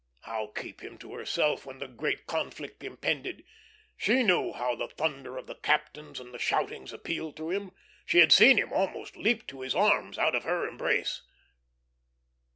How 0.21 0.47
keep 0.47 0.81
him 0.81 0.97
to 0.97 1.13
herself 1.13 1.63
when 1.63 1.77
the 1.77 1.87
great 1.87 2.25
conflict 2.25 2.83
impended? 2.83 3.45
She 3.97 4.23
knew 4.23 4.51
how 4.51 4.73
the 4.73 4.87
thunder 4.87 5.37
of 5.37 5.45
the 5.45 5.53
captains 5.53 6.19
and 6.19 6.33
the 6.33 6.39
shoutings 6.39 6.91
appealed 6.91 7.37
to 7.37 7.51
him. 7.51 7.69
She 8.07 8.17
had 8.17 8.31
seen 8.31 8.57
him 8.57 8.73
almost 8.73 9.15
leap 9.15 9.45
to 9.49 9.61
his 9.61 9.75
arms 9.75 10.17
out 10.17 10.33
of 10.33 10.43
her 10.43 10.67
embrace. 10.67 11.21